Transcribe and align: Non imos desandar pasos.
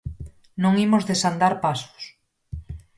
Non 0.61 0.73
imos 0.85 1.07
desandar 1.09 1.53
pasos. 1.65 2.03